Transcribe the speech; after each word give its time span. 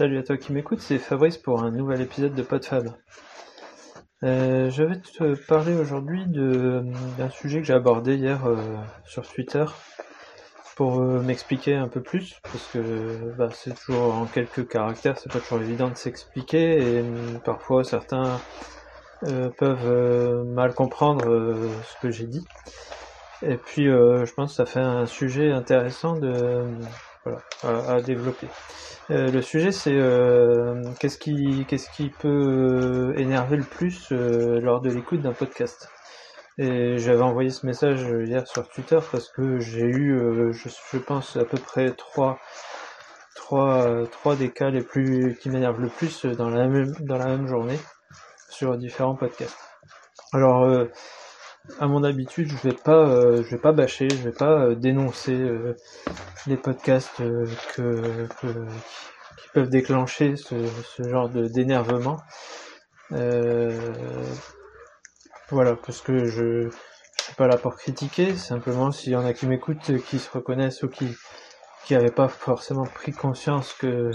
Salut 0.00 0.16
à 0.16 0.22
toi 0.22 0.38
qui 0.38 0.54
m'écoute, 0.54 0.80
c'est 0.80 0.96
Fabrice 0.96 1.36
pour 1.36 1.62
un 1.62 1.70
nouvel 1.70 2.00
épisode 2.00 2.34
de 2.34 2.40
PodFab. 2.40 2.90
Euh, 4.22 4.70
je 4.70 4.82
vais 4.82 4.98
te 4.98 5.34
parler 5.46 5.74
aujourd'hui 5.74 6.24
d'un 6.26 7.28
sujet 7.28 7.60
que 7.60 7.66
j'ai 7.66 7.74
abordé 7.74 8.14
hier 8.14 8.46
euh, 8.46 8.56
sur 9.04 9.28
Twitter 9.28 9.66
pour 10.74 11.00
euh, 11.02 11.20
m'expliquer 11.20 11.74
un 11.74 11.88
peu 11.88 12.00
plus 12.00 12.40
parce 12.44 12.66
que 12.72 13.34
bah, 13.36 13.50
c'est 13.52 13.74
toujours 13.74 14.14
en 14.14 14.24
quelques 14.24 14.66
caractères, 14.66 15.18
c'est 15.18 15.30
pas 15.30 15.38
toujours 15.38 15.60
évident 15.60 15.90
de 15.90 15.96
s'expliquer 15.96 16.80
et 16.80 17.00
hum, 17.02 17.38
parfois 17.44 17.84
certains 17.84 18.40
peuvent 19.58 20.46
mal 20.46 20.72
comprendre 20.72 21.26
ce 21.84 22.00
que 22.00 22.10
j'ai 22.10 22.26
dit. 22.26 22.46
Et 23.42 23.58
puis 23.58 23.84
je 23.84 24.32
pense 24.32 24.52
que 24.52 24.56
ça 24.56 24.64
fait 24.64 24.80
un 24.80 25.04
sujet 25.04 25.52
intéressant 25.52 26.16
de, 26.16 26.64
à 27.62 28.00
développer. 28.00 28.46
Euh, 29.10 29.28
le 29.28 29.42
sujet 29.42 29.72
c'est 29.72 29.96
euh, 29.96 30.84
qu'est-ce 31.00 31.18
qui 31.18 31.64
qu'est-ce 31.66 31.90
qui 31.90 32.10
peut 32.10 32.28
euh, 32.28 33.18
énerver 33.18 33.56
le 33.56 33.64
plus 33.64 34.12
lors 34.12 34.80
de 34.80 34.88
l'écoute 34.88 35.20
d'un 35.20 35.32
podcast? 35.32 35.88
Et 36.58 36.96
j'avais 36.98 37.22
envoyé 37.22 37.50
ce 37.50 37.66
message 37.66 38.02
hier 38.24 38.46
sur 38.46 38.68
Twitter 38.68 38.98
parce 39.10 39.28
que 39.30 39.58
j'ai 39.58 39.86
eu, 39.86 40.52
je, 40.52 40.98
pense 40.98 41.36
à 41.36 41.44
peu 41.44 41.58
près 41.58 41.90
trois 41.92 42.38
trois 43.34 44.06
trois 44.12 44.36
des 44.36 44.50
cas 44.50 44.70
les 44.70 44.82
plus 44.82 45.36
qui 45.40 45.48
m'énervent 45.48 45.80
le 45.80 45.88
plus 45.88 46.26
dans 46.26 46.50
la 46.50 46.68
même 46.68 46.92
dans 47.00 47.16
la 47.16 47.26
même 47.26 47.48
journée 47.48 47.78
sur 48.50 48.76
différents 48.76 49.16
podcasts. 49.16 49.58
Alors 50.32 50.86
à 51.78 51.86
mon 51.86 52.04
habitude, 52.04 52.48
je 52.48 52.68
vais 52.68 52.74
pas, 52.74 53.08
euh, 53.08 53.42
je 53.42 53.50
vais 53.50 53.60
pas 53.60 53.72
bâcher, 53.72 54.08
je 54.10 54.16
vais 54.16 54.32
pas 54.32 54.64
euh, 54.64 54.74
dénoncer 54.74 55.34
euh, 55.34 55.76
les 56.46 56.56
podcasts 56.56 57.22
que, 57.74 58.26
qui 58.40 59.48
peuvent 59.54 59.68
déclencher 59.68 60.36
ce, 60.36 60.54
ce 60.96 61.08
genre 61.08 61.28
de 61.28 61.46
d'énervement. 61.48 62.18
voilà, 65.50 65.76
parce 65.76 66.00
que 66.00 66.24
je, 66.26 66.70
je 66.70 67.24
suis 67.24 67.34
pas 67.34 67.46
là 67.46 67.56
pour 67.56 67.76
critiquer. 67.76 68.34
Simplement, 68.36 68.92
s'il 68.92 69.12
y 69.12 69.16
en 69.16 69.24
a 69.24 69.32
qui 69.32 69.46
m'écoutent, 69.46 69.98
qui 70.06 70.18
se 70.18 70.30
reconnaissent 70.30 70.82
ou 70.82 70.88
qui 70.88 71.08
qui 71.84 71.94
n'avaient 71.94 72.10
pas 72.10 72.28
forcément 72.28 72.84
pris 72.84 73.12
conscience 73.12 73.72
que 73.72 74.12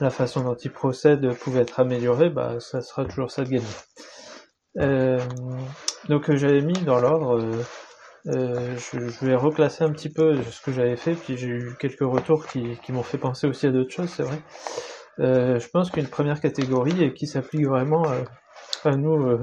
la 0.00 0.10
façon 0.10 0.42
dont 0.42 0.56
ils 0.56 0.72
procèdent 0.72 1.32
pouvait 1.34 1.62
être 1.62 1.80
améliorée, 1.80 2.30
bah 2.30 2.60
ça 2.60 2.82
sera 2.82 3.04
toujours 3.04 3.30
ça 3.30 3.44
de 3.44 3.50
gagner. 3.50 3.64
Euh, 6.04 6.08
donc 6.08 6.30
euh, 6.30 6.36
j'avais 6.36 6.60
mis 6.60 6.74
dans 6.74 6.98
l'ordre, 6.98 7.40
euh, 8.26 8.76
je, 8.76 9.24
vais 9.24 9.34
reclasser 9.34 9.84
un 9.84 9.90
petit 9.90 10.10
peu 10.10 10.42
ce 10.42 10.60
que 10.60 10.72
j'avais 10.72 10.96
fait, 10.96 11.14
puis 11.14 11.36
j'ai 11.36 11.48
eu 11.48 11.76
quelques 11.78 12.00
retours 12.00 12.46
qui, 12.46 12.78
m'ont 12.90 13.02
fait 13.02 13.18
penser 13.18 13.46
aussi 13.46 13.66
à 13.66 13.70
d'autres 13.70 13.92
choses, 13.92 14.10
c'est 14.10 14.22
vrai. 14.22 14.40
je 15.18 15.68
pense 15.68 15.90
qu'une 15.90 16.08
première 16.08 16.40
catégorie 16.40 17.14
qui 17.14 17.26
s'applique 17.26 17.66
vraiment 17.66 18.04
à 18.84 18.96
nous, 18.96 19.38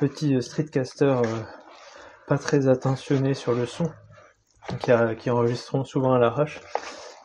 petits 0.00 0.40
streetcasters 0.42 1.22
pas 2.26 2.38
très 2.38 2.68
attentionnés 2.68 3.34
sur 3.34 3.52
le 3.52 3.66
son, 3.66 3.90
qui, 4.80 4.90
qui 5.18 5.30
enregistrons 5.30 5.84
souvent 5.84 6.14
à 6.14 6.18
l'arrache, 6.18 6.60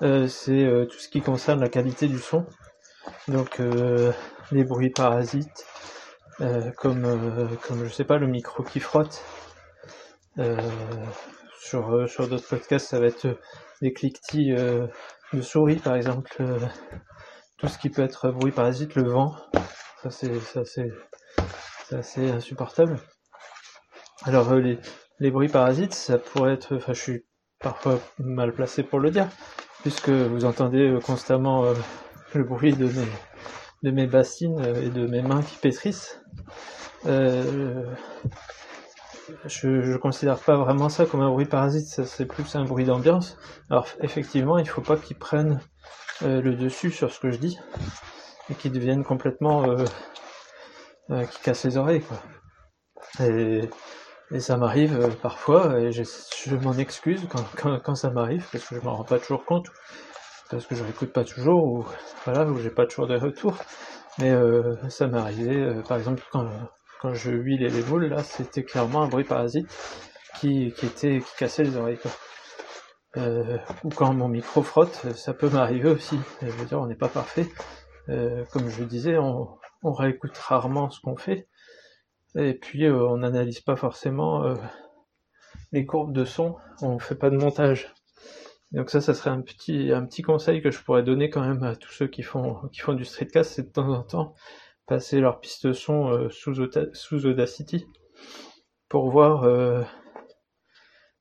c'est 0.02 0.88
tout 0.90 1.00
ce 1.00 1.08
qui 1.08 1.22
concerne 1.22 1.62
la 1.62 1.70
qualité 1.70 2.08
du 2.08 2.20
son. 2.20 2.46
Donc 3.28 3.62
les 4.52 4.64
bruits 4.64 4.90
parasites, 4.90 5.66
euh, 6.42 6.72
comme, 6.72 7.06
euh, 7.06 7.48
comme, 7.68 7.86
je 7.86 7.90
sais 7.90 8.04
pas, 8.04 8.18
le 8.18 8.28
micro 8.28 8.64
qui 8.64 8.80
frotte. 8.80 9.24
Euh, 10.40 10.58
sur 11.60 12.10
sur 12.10 12.28
d'autres 12.28 12.48
podcasts, 12.48 12.88
ça 12.88 13.00
va 13.00 13.06
être 13.06 13.38
des 13.82 13.94
cliquetis 13.94 14.52
de 14.52 15.42
souris, 15.42 15.78
par 15.78 15.96
exemple. 15.96 16.36
tout 17.58 17.68
ce 17.68 17.78
qui 17.78 17.90
peut 17.90 18.02
être 18.02 18.32
bruit 18.32 18.52
parasite, 18.52 18.96
le 18.96 19.04
vent. 19.04 19.36
Ça, 20.02 20.10
c'est 20.10 20.32
assez 21.92 22.32
insupportable. 22.32 23.00
Alors, 24.24 24.56
les, 24.56 24.80
les 25.20 25.32
bruits 25.32 25.50
parasites, 25.50 25.94
ça 25.94 26.18
pourrait 26.18 26.54
être... 26.54 26.76
Enfin, 26.76 26.94
je 26.94 27.02
suis 27.02 27.26
parfois 27.60 28.00
mal 28.18 28.52
placé 28.54 28.82
pour 28.82 29.00
le 29.00 29.12
dire, 29.12 29.28
puisque 29.82 30.10
vous 30.10 30.46
entendez 30.46 30.98
constamment 31.06 31.66
le 32.34 32.44
bruit 32.44 32.74
de 32.74 32.86
mes, 32.86 33.08
de 33.84 33.92
mes 33.92 34.08
bassines 34.08 34.60
et 34.64 34.90
de 34.90 35.08
mes 35.08 35.22
mains 35.22 35.42
qui 35.42 35.58
pétrissent. 35.58 36.22
Euh, 37.06 37.84
je, 39.46 39.82
je 39.82 39.98
considère 39.98 40.38
pas 40.38 40.58
vraiment 40.58 40.90
ça 40.90 41.06
comme 41.06 41.22
un 41.22 41.30
bruit 41.30 41.46
parasite, 41.46 41.88
c'est 42.06 42.26
plus 42.26 42.56
un 42.56 42.64
bruit 42.66 42.86
d'ambiance. 42.86 43.38
Alors 43.70 43.88
effectivement, 44.02 44.58
il 44.58 44.68
faut 44.68 44.82
pas 44.82 44.98
qu'ils 44.98 45.18
prennent 45.18 45.60
euh, 46.24 46.42
le 46.42 46.56
dessus 46.56 46.92
sur 46.92 47.12
ce 47.12 47.20
que 47.20 47.32
je 47.32 47.38
dis 47.38 47.58
et 48.50 48.56
qu'ils 48.56 48.72
deviennent 48.72 49.04
complètement 49.04 49.64
euh, 49.64 49.86
euh, 51.10 51.26
qui 51.26 51.40
cassent 51.42 51.66
les 51.66 51.78
oreilles 51.78 52.02
quoi. 52.02 52.18
Et, 53.20 53.70
et 54.32 54.40
ça 54.40 54.58
m'arrive 54.58 55.16
parfois 55.22 55.80
et 55.80 55.92
je, 55.92 56.04
je 56.04 56.56
m'en 56.56 56.74
excuse 56.74 57.28
quand, 57.30 57.44
quand, 57.58 57.80
quand 57.80 57.96
ça 57.96 58.10
m'arrive 58.12 58.46
parce 58.52 58.66
que 58.66 58.76
je 58.76 58.82
m'en 58.82 58.96
rends 58.96 59.04
pas 59.04 59.20
toujours 59.20 59.46
compte 59.46 59.68
parce 60.52 60.68
que 60.68 60.76
je 60.76 60.84
n'écoute 60.84 61.14
pas 61.14 61.24
toujours 61.24 61.64
ou 61.64 61.86
voilà 62.26 62.46
ou 62.46 62.58
j'ai 62.60 62.70
pas 62.70 62.86
toujours 62.86 63.08
de 63.08 63.18
retour. 63.18 63.58
Mais 64.20 64.32
euh, 64.32 64.76
ça 64.90 65.08
m'est 65.08 65.18
arrivé 65.18 65.56
euh, 65.56 65.82
par 65.82 65.98
exemple 65.98 66.22
quand, 66.32 66.50
quand 67.00 67.14
je 67.14 67.32
huilais 67.32 67.70
les 67.70 67.82
boules 67.82 68.08
là 68.08 68.22
c'était 68.24 68.64
clairement 68.64 69.04
un 69.04 69.08
bruit 69.08 69.24
parasite 69.24 69.68
qui, 70.40 70.74
qui 70.74 70.86
était 70.86 71.20
qui 71.20 71.38
cassait 71.38 71.64
les 71.64 71.78
oreilles. 71.78 72.00
Euh, 73.18 73.58
ou 73.84 73.90
quand 73.90 74.14
mon 74.14 74.28
micro 74.28 74.62
frotte 74.62 75.08
ça 75.16 75.34
peut 75.34 75.50
m'arriver 75.50 75.90
aussi. 75.90 76.20
Je 76.42 76.48
veux 76.48 76.66
dire 76.66 76.80
on 76.80 76.88
n'est 76.88 76.96
pas 76.96 77.10
parfait. 77.10 77.48
Comme 78.52 78.68
je 78.68 78.84
disais 78.84 79.18
on, 79.18 79.48
on 79.84 79.94
réécoute 79.94 80.38
rarement 80.38 80.90
ce 80.90 81.00
qu'on 81.00 81.16
fait. 81.16 81.48
Et 82.36 82.56
puis 82.56 82.90
on 82.90 83.18
n'analyse 83.18 83.62
pas 83.62 83.78
forcément 83.78 84.54
les 85.72 85.86
courbes 85.86 86.14
de 86.14 86.26
son. 86.26 86.58
On 86.82 87.00
fait 87.00 87.16
pas 87.16 87.30
de 87.30 87.38
montage 87.38 87.94
donc 88.72 88.90
ça, 88.90 89.02
ça 89.02 89.14
serait 89.14 89.30
un 89.32 89.42
petit, 89.42 89.92
un 89.92 90.06
petit 90.06 90.22
conseil 90.22 90.62
que 90.62 90.72
je 90.72 90.82
pourrais 90.82 91.04
donner 91.04 91.30
quand 91.30 91.42
même 91.42 91.64
à 91.64 91.76
tous 91.76 91.92
ceux 91.92 92.08
qui 92.08 92.24
font, 92.24 92.68
qui 92.72 92.80
font 92.80 92.94
du 92.94 93.06
streetcast, 93.06 93.54
c'est 93.54 93.64
de 93.64 93.72
temps 93.72 93.90
en 93.90 94.04
temps 94.04 94.36
passer 94.92 95.22
leur 95.22 95.40
piste 95.40 95.72
son 95.72 96.10
euh, 96.10 96.30
sous, 96.30 96.54
sous, 96.94 97.26
Audacity 97.26 97.88
pour 98.90 99.10
voir, 99.10 99.44
euh, 99.44 99.84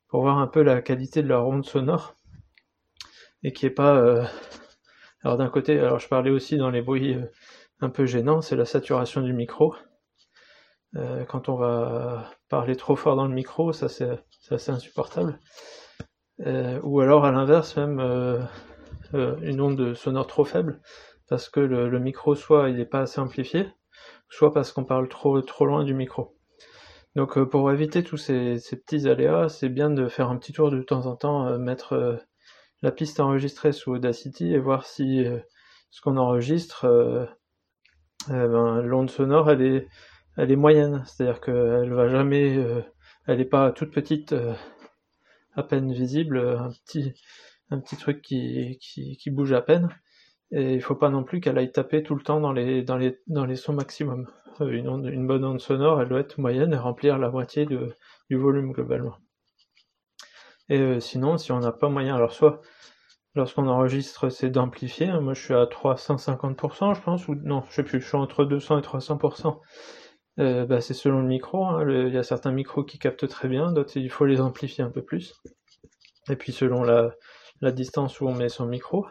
pour 0.08 0.22
voir 0.22 0.38
un 0.38 0.48
peu 0.48 0.62
la 0.62 0.82
qualité 0.82 1.22
de 1.22 1.28
leur 1.28 1.46
onde 1.46 1.64
sonore 1.64 2.16
et 3.44 3.52
qui 3.52 3.66
est 3.66 3.70
pas. 3.70 3.96
Euh, 3.96 4.24
alors 5.22 5.36
d'un 5.36 5.48
côté, 5.48 5.78
alors 5.78 6.00
je 6.00 6.08
parlais 6.08 6.30
aussi 6.30 6.56
dans 6.56 6.70
les 6.70 6.82
bruits 6.82 7.16
un 7.80 7.90
peu 7.90 8.06
gênants, 8.06 8.40
c'est 8.42 8.56
la 8.56 8.64
saturation 8.64 9.20
du 9.20 9.32
micro. 9.32 9.74
quand 11.28 11.48
on 11.48 11.54
va 11.54 12.28
parler 12.48 12.74
trop 12.74 12.96
fort 12.96 13.14
dans 13.14 13.28
le 13.28 13.34
micro, 13.34 13.72
ça 13.72 13.88
c'est 13.88 14.18
assez 14.50 14.72
insupportable. 14.72 15.38
Euh, 16.46 16.80
ou 16.82 17.00
alors 17.00 17.26
à 17.26 17.32
l'inverse 17.32 17.76
même 17.76 18.00
euh, 18.00 18.40
euh, 19.12 19.36
une 19.42 19.60
onde 19.60 19.92
sonore 19.92 20.26
trop 20.26 20.44
faible 20.44 20.80
parce 21.28 21.50
que 21.50 21.60
le, 21.60 21.98
micro 21.98 22.34
soit 22.34 22.70
il 22.70 22.76
n'est 22.76 22.86
pas 22.86 23.00
assez 23.00 23.20
amplifié, 23.20 23.68
soit 24.30 24.52
parce 24.52 24.72
qu'on 24.72 24.84
parle 24.84 25.08
trop 25.08 25.40
trop 25.42 25.66
loin 25.66 25.84
du 25.84 25.94
micro. 25.94 26.36
Donc 27.14 27.38
pour 27.44 27.70
éviter 27.70 28.02
tous 28.02 28.16
ces, 28.16 28.58
petits 28.84 29.08
aléas, 29.08 29.48
c'est 29.48 29.68
bien 29.68 29.90
de 29.90 30.08
faire 30.08 30.30
un 30.30 30.36
petit 30.38 30.52
tour 30.52 30.70
de 30.70 30.82
temps 30.82 31.06
en 31.06 31.14
temps, 31.16 31.56
mettre 31.58 32.20
la 32.82 32.90
piste 32.90 33.20
enregistrée 33.20 33.72
sous 33.72 33.92
Audacity 33.92 34.52
et 34.52 34.58
voir 34.58 34.86
si 34.86 35.24
ce 35.90 36.00
qu'on 36.00 36.16
enregistre, 36.16 37.28
ben, 38.28 38.82
l'onde 38.82 39.10
sonore 39.10 39.50
elle 39.50 39.62
est 39.62 39.88
elle 40.36 40.50
est 40.50 40.56
moyenne, 40.56 41.04
c'est-à-dire 41.06 41.40
qu'elle 41.40 41.92
va 41.92 42.08
jamais, 42.08 42.58
elle 43.26 43.38
n'est 43.38 43.44
pas 43.44 43.70
toute 43.70 43.92
petite 43.92 44.34
à 45.56 45.62
peine 45.62 45.92
visible, 45.92 46.38
un 46.38 46.70
petit, 46.70 47.14
un 47.70 47.80
petit 47.80 47.96
truc 47.96 48.22
qui, 48.22 49.30
bouge 49.30 49.52
à 49.52 49.60
peine. 49.60 49.88
Et 50.52 50.74
il 50.74 50.82
faut 50.82 50.96
pas 50.96 51.10
non 51.10 51.22
plus 51.22 51.40
qu'elle 51.40 51.58
aille 51.58 51.72
taper 51.72 52.02
tout 52.02 52.14
le 52.16 52.22
temps 52.22 52.40
dans 52.40 52.52
les, 52.52 53.56
sons 53.56 53.72
maximum. 53.72 54.28
Euh, 54.60 54.70
une, 54.70 55.26
bonne 55.26 55.44
onde 55.44 55.60
sonore, 55.60 56.02
elle 56.02 56.08
doit 56.08 56.20
être 56.20 56.38
moyenne 56.38 56.72
et 56.72 56.76
remplir 56.76 57.18
la 57.18 57.30
moitié 57.30 57.66
du 57.66 58.36
volume 58.36 58.72
globalement. 58.72 59.16
Et 60.70 60.78
euh, 60.78 61.00
sinon, 61.00 61.36
si 61.36 61.52
on 61.52 61.60
n'a 61.60 61.72
pas 61.72 61.88
moyen, 61.88 62.14
alors 62.14 62.32
soit 62.32 62.60
lorsqu'on 63.34 63.66
enregistre, 63.66 64.28
c'est 64.28 64.50
d'amplifier. 64.50 65.08
Hein. 65.08 65.20
Moi, 65.20 65.34
je 65.34 65.42
suis 65.42 65.54
à 65.54 65.64
350%, 65.64 66.94
je 66.94 67.00
pense, 67.00 67.28
ou 67.28 67.34
non, 67.34 67.64
je 67.68 67.74
sais 67.74 67.82
plus, 67.82 68.00
je 68.00 68.06
suis 68.06 68.16
entre 68.16 68.44
200 68.44 68.78
et 68.78 68.82
300%. 68.82 69.60
Euh, 70.38 70.64
bah, 70.64 70.80
c'est 70.80 70.94
selon 70.94 71.20
le 71.20 71.26
micro. 71.26 71.64
Hein. 71.64 71.84
il 71.88 72.14
y 72.14 72.18
a 72.18 72.22
certains 72.22 72.52
micros 72.52 72.84
qui 72.84 72.98
captent 72.98 73.28
très 73.28 73.48
bien, 73.48 73.72
d'autres 73.72 73.96
il 73.96 74.10
faut 74.10 74.26
les 74.26 74.40
amplifier 74.40 74.84
un 74.84 74.90
peu 74.90 75.02
plus. 75.02 75.34
Et 76.30 76.36
puis 76.36 76.52
selon 76.52 76.82
la, 76.82 77.12
distance 77.72 78.20
où 78.20 78.28
on 78.28 78.34
met 78.34 78.48
son 78.48 78.66
micro. 78.66 79.06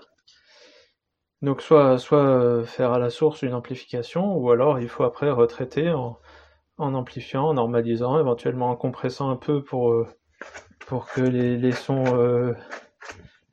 Donc 1.42 1.62
soit, 1.62 1.98
soit 1.98 2.26
euh, 2.26 2.64
faire 2.64 2.92
à 2.92 3.00
la 3.00 3.10
source 3.10 3.42
une 3.44 3.54
amplification, 3.54 4.36
ou 4.36 4.52
alors 4.52 4.80
il 4.80 4.90
faut 4.90 5.04
après 5.04 5.30
retraiter 5.30 5.92
en, 5.92 6.20
amplifiant, 6.78 7.46
en 7.46 7.54
normalisant, 7.54 8.20
éventuellement 8.20 8.70
en 8.70 8.76
compressant 8.76 9.30
un 9.30 9.36
peu 9.36 9.64
pour, 9.64 9.92
euh, 9.92 10.08
pour 10.88 11.06
que 11.08 11.22
les, 11.22 11.72
sons 11.72 12.04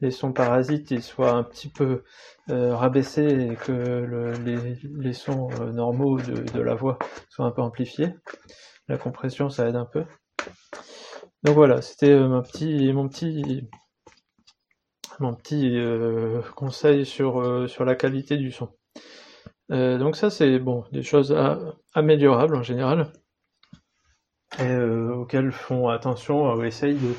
les 0.00 0.10
sons 0.10 0.32
parasites 0.32 0.90
ils 0.90 1.02
soient 1.02 1.32
un 1.32 1.43
petit 1.43 1.69
peu 1.69 2.04
rabaissés 2.48 3.26
et 3.26 3.56
que 3.56 4.34
les, 4.44 5.12
sons 5.12 5.48
normaux 5.72 6.20
de, 6.20 6.60
la 6.60 6.75
voix 6.75 6.98
soient 7.28 7.46
un 7.46 7.50
peu 7.50 7.62
amplifiés. 7.62 8.14
La 8.88 8.98
compression 8.98 9.50
ça 9.50 9.69
aide 9.69 9.76
un 9.76 9.84
peu. 9.84 10.04
Donc 11.43 11.54
voilà, 11.54 11.82
c'était 11.82 12.16
mon 12.19 12.43
petit 12.43 12.93
mon 12.93 13.08
petit 13.08 13.43
petit 15.38 15.76
conseil 16.54 17.04
sur 17.04 17.84
la 17.84 17.94
qualité 17.94 18.37
du 18.37 18.52
son. 18.52 18.69
donc 19.70 20.16
ça 20.16 20.31
c'est 20.31 20.58
bon 20.58 20.84
des 20.92 21.02
choses 21.02 21.37
améliorables 21.94 22.56
en 22.56 22.62
général 22.62 23.12
et 24.58 24.62
euh, 24.62 25.14
auxquels 25.14 25.52
font 25.52 25.88
attention 25.88 26.52
ou 26.54 26.62
essayent 26.64 26.94
de, 26.94 27.14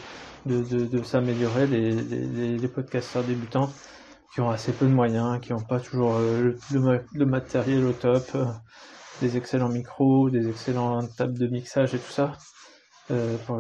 de, 0.48 1.04
s'améliorer 1.04 1.68
les, 1.68 1.92
les, 2.58 2.68
podcasteurs 2.68 3.24
débutants 3.24 3.72
qui 4.34 4.42
ont 4.42 4.50
assez 4.50 4.72
peu 4.72 4.86
de 4.86 4.92
moyens, 4.92 5.40
qui 5.42 5.54
n'ont 5.54 5.62
pas 5.62 5.80
toujours 5.80 6.16
euh, 6.16 6.54
le, 6.72 7.26
matériel 7.26 7.86
au 7.86 7.94
top, 7.94 8.24
euh, 8.36 8.46
des 9.22 9.38
excellents 9.38 9.70
micros, 9.70 10.30
des 10.30 10.50
excellentes 10.50 11.16
tables 11.16 11.38
de 11.38 11.48
mixage 11.48 11.94
et 11.94 12.00
tout 12.00 12.12
ça, 12.12 12.34
pour 13.46 13.60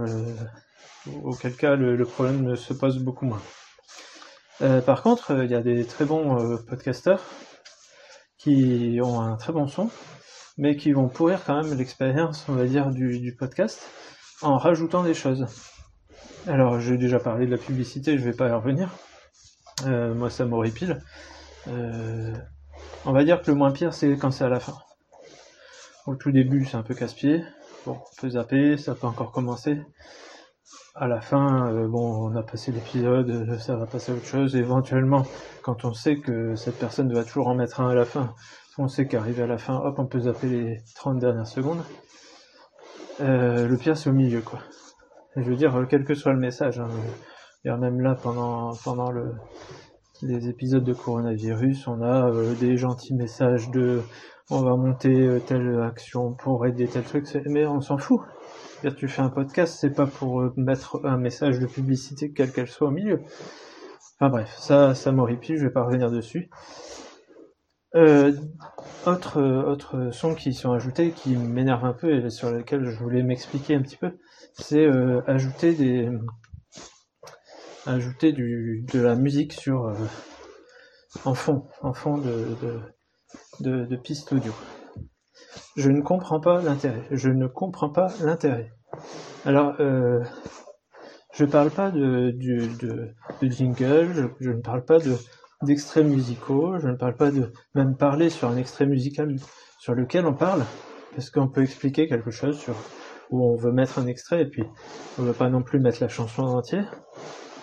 auquel 1.24 1.56
cas 1.56 1.76
le, 1.76 2.06
problème 2.06 2.56
se 2.56 2.74
pose 2.74 3.00
beaucoup 3.00 3.26
moins. 3.26 3.42
par 4.86 5.02
contre, 5.02 5.44
il 5.44 5.50
y 5.50 5.56
a 5.56 5.62
des 5.62 5.86
très 5.86 6.06
bons 6.06 6.58
podcasteurs 6.68 7.22
qui 8.38 9.00
ont 9.04 9.20
un 9.22 9.36
très 9.36 9.52
bon 9.52 9.68
son, 9.68 9.90
mais 10.58 10.76
qui 10.76 10.92
vont 10.92 11.10
pourrir 11.10 11.44
quand 11.46 11.62
même 11.62 11.78
l'expérience, 11.78 12.46
on 12.50 12.54
va 12.54 12.66
dire, 12.66 12.90
du, 12.90 13.36
podcast 13.38 13.82
en 14.42 14.58
rajoutant 14.58 15.04
des 15.04 15.14
choses. 15.14 15.46
Alors, 16.48 16.80
j'ai 16.80 16.98
déjà 16.98 17.20
parlé 17.20 17.46
de 17.46 17.52
la 17.52 17.58
publicité, 17.58 18.18
je 18.18 18.24
vais 18.24 18.36
pas 18.36 18.48
y 18.48 18.52
revenir. 18.54 18.90
Euh, 19.86 20.14
moi, 20.14 20.30
ça 20.30 20.46
m'horripile. 20.46 21.02
Euh, 21.68 22.34
on 23.04 23.12
va 23.12 23.26
dire 23.26 23.42
que 23.42 23.52
le 23.52 23.58
moins 23.58 23.72
pire, 23.72 23.94
c'est 23.94 24.16
quand 24.16 24.32
c'est 24.32 24.46
à 24.46 24.50
la 24.50 24.62
fin. 24.62 24.78
Au 26.06 26.16
tout 26.16 26.32
début, 26.32 26.64
c'est 26.64 26.78
un 26.78 26.84
peu 26.84 26.94
casse-pied. 26.94 27.44
Bon, 27.86 27.98
on 28.00 28.22
peut 28.22 28.30
zapper, 28.30 28.78
ça 28.78 28.96
peut 28.96 29.08
encore 29.08 29.34
commencer. 29.34 29.82
À 30.96 31.08
la 31.08 31.20
fin, 31.20 31.70
euh, 31.70 31.88
bon, 31.90 32.30
on 32.30 32.36
a 32.38 32.44
passé 32.44 32.72
l'épisode, 32.72 33.60
ça 33.60 33.76
va 33.76 33.86
passer 33.86 34.14
à 34.14 34.16
autre 34.16 34.26
chose. 34.26 34.56
éventuellement, 34.56 35.24
quand 35.64 35.84
on 35.84 35.94
sait 35.94 36.16
que 36.16 36.56
cette 36.56 36.80
personne 36.80 37.14
va 37.14 37.26
toujours 37.26 37.50
en 37.50 37.56
mettre 37.56 37.82
un 37.82 37.90
à 37.90 37.94
la 37.94 38.06
fin, 38.06 38.34
on 38.78 38.88
sait 38.88 39.06
qu'arrivé 39.06 39.44
à 39.44 39.48
la 39.48 39.58
fin, 39.58 39.76
hop, 39.76 40.00
on 40.00 40.06
peut 40.06 40.22
zapper 40.22 40.48
les 40.48 40.78
30 40.96 41.20
dernières 41.20 41.48
secondes. 41.48 41.84
Le 43.20 43.76
pire, 43.76 43.98
c'est 43.98 44.10
au 44.10 44.14
milieu, 44.14 44.42
quoi. 44.42 44.60
Je 45.38 45.50
veux 45.50 45.56
dire, 45.56 45.86
quel 45.90 46.04
que 46.04 46.14
soit 46.14 46.34
le 46.34 46.40
message, 46.40 46.80
hein, 46.80 46.90
même 47.78 48.02
là, 48.02 48.16
pendant, 48.16 48.74
pendant 48.84 49.12
le, 49.12 49.34
les 50.22 50.50
épisodes 50.50 50.84
de 50.84 50.94
coronavirus, 50.94 51.88
on 51.88 52.02
a 52.02 52.30
euh, 52.30 52.54
des 52.56 52.78
gentils 52.78 53.14
messages 53.14 53.70
de 53.72 54.02
on 54.50 54.62
va 54.62 54.76
monter 54.78 55.14
euh, 55.14 55.40
telle 55.40 55.82
action 55.82 56.34
pour 56.34 56.66
aider 56.66 56.88
tel 56.88 57.04
truc, 57.04 57.26
mais 57.46 57.66
on 57.66 57.82
s'en 57.82 57.98
fout. 57.98 58.22
Tu 58.98 59.08
fais 59.08 59.22
un 59.22 59.30
podcast, 59.30 59.78
c'est 59.80 59.94
pas 59.94 60.06
pour 60.06 60.52
mettre 60.56 61.02
un 61.04 61.18
message 61.18 61.60
de 61.60 61.66
publicité, 61.66 62.32
quelle 62.32 62.52
qu'elle 62.52 62.68
soit 62.68 62.88
au 62.88 62.92
milieu. 62.92 63.22
Enfin 64.20 64.30
bref, 64.30 64.56
ça, 64.58 64.94
ça 64.94 65.12
m'horripile, 65.12 65.58
je 65.58 65.66
vais 65.66 65.74
pas 65.74 65.84
revenir 65.84 66.12
dessus. 66.12 66.50
Euh, 67.98 68.32
autre, 69.08 69.42
autre 69.42 70.12
son 70.12 70.36
qui 70.36 70.54
sont 70.54 70.72
ajoutés, 70.72 71.12
qui 71.12 71.36
m'énerve 71.36 71.84
un 71.84 71.94
peu 71.94 72.14
et 72.14 72.30
sur 72.30 72.52
lequel 72.52 72.86
je 72.86 72.96
voulais 72.98 73.24
m'expliquer 73.24 73.74
un 73.74 73.82
petit 73.82 73.98
peu, 73.98 74.20
c'est 74.54 74.86
euh, 74.86 75.22
ajouter 75.26 75.74
des 75.74 76.10
ajouter 77.88 78.34
du, 78.34 78.86
de 78.94 79.00
la 79.00 79.16
musique 79.16 79.54
sur 79.54 79.86
euh, 79.86 79.96
en 81.26 81.34
fond, 81.34 81.66
en 81.82 81.94
fond 81.94 82.18
de, 82.18 82.56
de, 83.62 83.86
de, 83.86 83.96
piste 83.96 84.32
audio. 84.34 84.54
Je 85.76 85.90
ne 85.90 86.02
comprends 86.02 86.40
pas 86.40 86.62
l'intérêt. 86.62 87.04
Je 87.12 87.30
ne 87.30 87.48
comprends 87.48 87.90
pas 87.90 88.10
l'intérêt. 88.22 88.74
Alors, 89.46 89.76
euh, 89.80 90.24
je 91.34 91.46
parle 91.46 91.72
pas 91.72 91.92
de, 91.92 92.32
de, 92.32 93.14
de 93.42 93.48
jingle, 93.48 94.32
je 94.40 94.52
ne 94.52 94.62
parle 94.62 94.84
pas 94.84 95.00
de, 95.00 95.16
d'extraits 95.64 96.06
musicaux, 96.06 96.78
je 96.80 96.88
ne 96.88 96.96
parle 96.96 97.16
pas 97.16 97.32
de 97.32 97.52
même 97.74 97.96
parler 97.96 98.30
sur 98.30 98.50
un 98.50 98.58
extrait 98.58 98.86
musical 98.86 99.36
sur 99.80 99.96
lequel 99.96 100.26
on 100.26 100.34
parle, 100.34 100.64
parce 101.16 101.30
qu'on 101.30 101.48
peut 101.48 101.64
expliquer 101.64 102.08
quelque 102.08 102.32
chose 102.32 102.60
sur 102.60 102.76
où 103.30 103.44
on 103.44 103.56
veut 103.56 103.72
mettre 103.72 104.00
un 104.00 104.08
extrait 104.08 104.44
et 104.44 104.46
puis 104.46 104.64
on 105.18 105.24
veut 105.24 105.34
pas 105.34 105.50
non 105.50 105.62
plus 105.62 105.80
mettre 105.80 105.98
la 106.02 106.08
chanson 106.08 106.44
en 106.44 106.58
entier, 106.58 106.82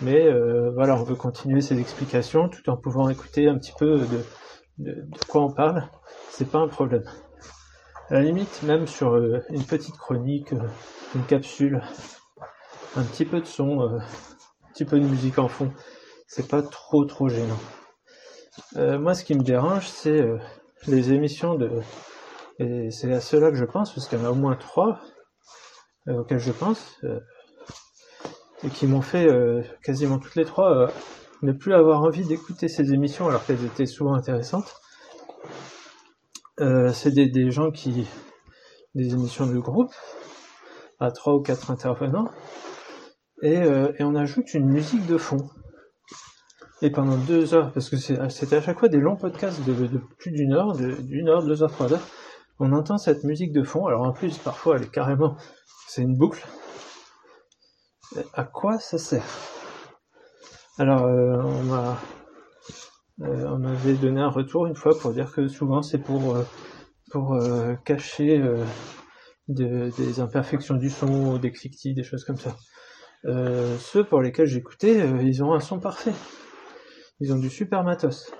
mais 0.00 0.26
euh, 0.26 0.72
voilà, 0.74 0.96
on 0.96 1.04
veut 1.04 1.14
continuer 1.14 1.60
ces 1.60 1.78
explications 1.78 2.48
tout 2.48 2.68
en 2.68 2.76
pouvant 2.76 3.08
écouter 3.08 3.48
un 3.48 3.56
petit 3.56 3.72
peu 3.78 3.98
de, 3.98 4.24
de, 4.78 5.08
quoi 5.28 5.42
on 5.42 5.52
parle, 5.52 5.88
c'est 6.30 6.50
pas 6.50 6.58
un 6.58 6.68
problème. 6.68 7.04
À 8.10 8.14
la 8.14 8.22
limite, 8.22 8.62
même 8.64 8.86
sur 8.86 9.14
euh, 9.14 9.42
une 9.48 9.64
petite 9.64 9.96
chronique, 9.96 10.52
euh, 10.52 10.60
une 11.14 11.24
capsule, 11.24 11.82
un 12.96 13.04
petit 13.04 13.24
peu 13.24 13.40
de 13.40 13.46
son, 13.46 13.80
un 13.80 14.02
petit 14.72 14.84
peu 14.84 14.98
de 14.98 15.06
musique 15.06 15.38
en 15.38 15.48
fond, 15.48 15.72
c'est 16.26 16.48
pas 16.48 16.62
trop 16.62 17.04
trop 17.04 17.28
gênant. 17.28 17.58
Euh, 18.76 18.98
moi, 18.98 19.14
ce 19.14 19.24
qui 19.24 19.34
me 19.34 19.42
dérange, 19.42 19.86
c'est 19.88 20.20
euh, 20.20 20.38
les 20.86 21.12
émissions 21.12 21.54
de. 21.54 21.70
Et 22.58 22.90
c'est 22.90 23.12
à 23.12 23.20
cela 23.20 23.50
que 23.50 23.56
je 23.56 23.64
pense, 23.64 23.92
parce 23.92 24.08
qu'il 24.08 24.18
y 24.18 24.22
en 24.22 24.26
a 24.26 24.30
au 24.30 24.36
moins 24.36 24.54
trois 24.54 25.00
euh, 26.08 26.20
auxquelles 26.20 26.38
je 26.38 26.52
pense, 26.52 27.00
et 28.62 28.68
qui 28.68 28.86
m'ont 28.86 29.02
fait 29.02 29.26
quasiment 29.82 30.18
toutes 30.18 30.36
les 30.36 30.44
trois 30.44 30.88
ne 31.42 31.52
plus 31.52 31.74
avoir 31.74 32.02
envie 32.02 32.24
d'écouter 32.24 32.68
ces 32.68 32.92
émissions 32.92 33.28
alors 33.28 33.44
qu'elles 33.44 33.64
étaient 33.64 33.86
souvent 33.86 34.14
intéressantes. 34.14 34.72
c'est 36.58 37.10
des, 37.10 37.50
gens 37.50 37.72
qui. 37.72 38.06
des 38.94 39.12
émissions 39.12 39.46
de 39.46 39.58
groupe, 39.58 39.92
à 41.00 41.10
trois 41.10 41.34
ou 41.34 41.42
quatre 41.42 41.72
intervenants, 41.72 42.30
et 43.42 43.60
on 44.00 44.14
ajoute 44.14 44.54
une 44.54 44.66
musique 44.66 45.06
de 45.06 45.18
fond 45.18 45.50
et 46.82 46.90
pendant 46.90 47.16
deux 47.16 47.54
heures, 47.54 47.72
parce 47.72 47.88
que 47.88 47.96
c'était 47.96 48.56
à 48.56 48.60
chaque 48.60 48.78
fois 48.78 48.88
des 48.88 48.98
longs 48.98 49.16
podcasts 49.16 49.64
de, 49.64 49.72
plus 50.18 50.32
d'une 50.32 50.52
heure, 50.52 50.76
d'une 50.76 51.28
heure, 51.28 51.42
deux 51.42 51.62
heures, 51.62 51.72
trois 51.72 51.92
heures, 51.92 52.06
on 52.58 52.72
entend 52.72 52.98
cette 52.98 53.24
musique 53.24 53.52
de 53.52 53.62
fond. 53.62 53.86
Alors 53.86 54.02
en 54.02 54.12
plus, 54.12 54.38
parfois, 54.38 54.76
elle 54.76 54.84
est 54.84 54.90
carrément, 54.90 55.36
c'est 55.88 56.02
une 56.02 56.16
boucle. 56.16 56.46
À 58.32 58.44
quoi 58.44 58.78
ça 58.78 58.98
sert? 58.98 59.24
Alors, 60.76 61.04
euh, 61.04 61.40
on 61.42 61.62
m'a, 61.62 61.98
euh, 63.22 63.46
on 63.48 63.58
m'avait 63.58 63.94
donné 63.94 64.20
un 64.20 64.28
retour 64.28 64.66
une 64.66 64.74
fois 64.74 64.98
pour 64.98 65.12
dire 65.12 65.32
que 65.32 65.46
souvent 65.46 65.82
c'est 65.82 65.98
pour 65.98 66.34
euh, 66.34 66.42
pour 67.12 67.38
cacher 67.84 68.42
des 69.46 70.20
imperfections 70.20 70.74
du 70.74 70.90
son, 70.90 71.38
des 71.38 71.52
cliquetis, 71.52 71.94
des 71.94 72.02
choses 72.02 72.24
comme 72.24 72.38
ça. 72.38 72.56
ceux 73.78 74.02
pour 74.02 74.20
lesquels 74.20 74.46
j'écoutais, 74.46 75.08
ils 75.22 75.44
ont 75.44 75.54
un 75.54 75.60
son 75.60 75.78
parfait. 75.78 76.12
Ils 77.20 77.32
ont 77.32 77.38
du 77.38 77.50
super 77.50 77.84
matos. 77.84 78.32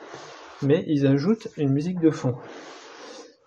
Mais 0.63 0.85
ils 0.87 1.07
ajoutent 1.07 1.49
une 1.57 1.73
musique 1.73 2.01
de 2.01 2.11
fond. 2.11 2.37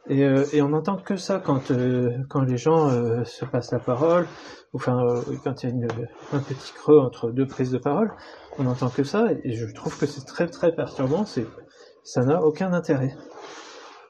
Et, 0.10 0.24
euh, 0.24 0.46
et 0.54 0.62
on 0.62 0.70
n'entend 0.70 0.98
que 0.98 1.18
ça 1.18 1.42
quand, 1.44 1.72
euh, 1.72 2.18
quand 2.30 2.42
les 2.42 2.58
gens 2.58 2.90
euh, 2.90 3.26
se 3.26 3.44
passent 3.44 3.72
la 3.72 3.80
parole, 3.80 4.26
ou 4.74 4.78
enfin 4.78 5.22
quand 5.44 5.64
il 5.64 5.70
y 5.70 5.84
a 5.84 5.88
un 6.32 6.40
petit 6.40 6.72
creux 6.74 7.00
entre 7.00 7.32
deux 7.32 7.46
prises 7.46 7.72
de 7.72 7.78
parole, 7.78 8.14
on 8.58 8.64
n'entend 8.64 8.90
que 8.90 9.04
ça, 9.04 9.28
et 9.44 9.54
je 9.54 9.66
trouve 9.74 9.98
que 10.00 10.06
c'est 10.06 10.26
très 10.26 10.48
très 10.48 10.74
perturbant, 10.74 11.26
ça 11.26 12.24
n'a 12.24 12.42
aucun 12.42 12.72
intérêt. 12.72 13.16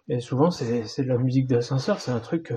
Et 0.07 0.19
souvent 0.19 0.51
c'est 0.51 0.83
de 0.99 1.07
la 1.07 1.17
musique 1.17 1.47
d'ascenseur, 1.47 1.99
c'est 1.99 2.11
un 2.11 2.19
truc 2.19 2.53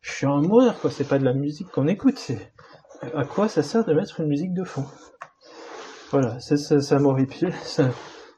je 0.00 0.12
suis 0.12 0.26
en 0.26 0.40
mourir 0.40 0.78
quoi, 0.80 0.90
c'est 0.90 1.08
pas 1.08 1.18
de 1.18 1.24
la 1.24 1.34
musique 1.34 1.68
qu'on 1.70 1.88
écoute, 1.88 2.18
c'est 2.18 2.52
à 3.14 3.24
quoi 3.24 3.48
ça 3.48 3.62
sert 3.62 3.84
de 3.84 3.92
mettre 3.92 4.20
une 4.20 4.28
musique 4.28 4.54
de 4.54 4.64
fond? 4.64 4.86
Voilà, 6.10 6.38
ça, 6.40 6.56
ça, 6.56 6.80
ça. 6.80 7.90